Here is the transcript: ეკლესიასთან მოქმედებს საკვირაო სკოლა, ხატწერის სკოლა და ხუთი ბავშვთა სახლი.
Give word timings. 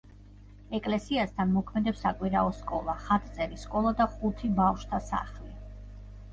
ეკლესიასთან 0.77 1.53
მოქმედებს 1.57 2.01
საკვირაო 2.07 2.49
სკოლა, 2.61 2.97
ხატწერის 3.05 3.69
სკოლა 3.69 3.95
და 4.03 4.11
ხუთი 4.17 4.53
ბავშვთა 4.59 5.05
სახლი. 5.15 5.55